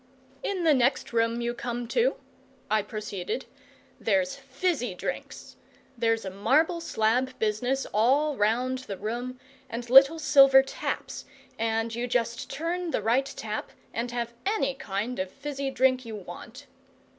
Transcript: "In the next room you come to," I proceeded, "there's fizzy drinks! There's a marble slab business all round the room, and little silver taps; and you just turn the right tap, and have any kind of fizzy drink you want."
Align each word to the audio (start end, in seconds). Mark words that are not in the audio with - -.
"In 0.41 0.63
the 0.63 0.73
next 0.73 1.13
room 1.13 1.41
you 1.41 1.53
come 1.53 1.87
to," 1.89 2.15
I 2.71 2.81
proceeded, 2.81 3.45
"there's 3.99 4.35
fizzy 4.35 4.95
drinks! 4.95 5.57
There's 5.95 6.25
a 6.25 6.31
marble 6.31 6.81
slab 6.81 7.37
business 7.37 7.85
all 7.93 8.35
round 8.35 8.79
the 8.79 8.97
room, 8.97 9.39
and 9.69 9.87
little 9.91 10.17
silver 10.17 10.63
taps; 10.63 11.25
and 11.59 11.93
you 11.93 12.07
just 12.07 12.49
turn 12.49 12.89
the 12.89 13.03
right 13.03 13.31
tap, 13.37 13.73
and 13.93 14.09
have 14.09 14.33
any 14.43 14.73
kind 14.73 15.19
of 15.19 15.29
fizzy 15.29 15.69
drink 15.69 16.03
you 16.03 16.15
want." 16.15 16.65